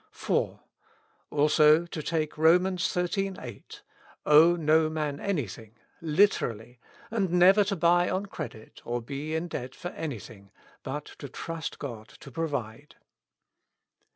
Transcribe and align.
4. 0.09 0.61
Also 1.29 1.85
to 1.85 2.01
take 2.01 2.35
Rom. 2.35 2.75
xiii. 2.75 3.35
8, 3.39 3.81
"Owe 4.25 4.55
no 4.55 4.89
man 4.89 5.19
any 5.19 5.45
thing," 5.45 5.75
literally, 6.01 6.79
and 7.11 7.29
never 7.31 7.63
to 7.63 7.75
buy 7.75 8.09
on 8.09 8.25
credit, 8.25 8.81
or 8.83 8.99
be 8.99 9.35
in 9.35 9.47
debt 9.47 9.75
for 9.75 9.91
anjrthing, 9.91 10.49
but 10.81 11.05
to 11.19 11.29
trust 11.29 11.77
God 11.77 12.07
to 12.19 12.31
provide. 12.31 12.95